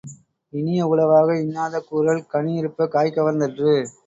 [0.53, 3.75] இனிய உளவாக இன்னாத கூறல் கனிஇருப்பக் காய்கவர்ந் தற்று.